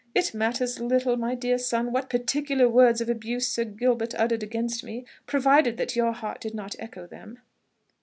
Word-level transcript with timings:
"It 0.15 0.33
matters 0.33 0.79
little, 0.79 1.15
my 1.15 1.35
dear 1.35 1.59
son, 1.59 1.91
what 1.91 2.09
particular 2.09 2.67
words 2.67 3.01
of 3.01 3.07
abuse 3.09 3.47
Sir 3.49 3.65
Gilbert 3.65 4.15
uttered 4.15 4.41
against 4.41 4.83
me, 4.83 5.05
provided 5.27 5.77
that 5.77 5.95
your 5.95 6.11
heart 6.11 6.41
did 6.41 6.55
not 6.55 6.75
echo 6.79 7.05
them." 7.05 7.37